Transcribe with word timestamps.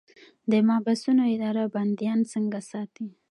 د 0.51 0.53
محبسونو 0.67 1.23
اداره 1.35 1.63
بندیان 1.75 2.19
څنګه 2.33 2.59
ساتي؟ 2.69 3.07